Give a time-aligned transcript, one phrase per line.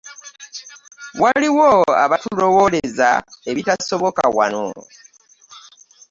[1.21, 1.69] Waliwo
[2.03, 3.09] abatulowooleza
[3.51, 4.67] ebitasoboka wano.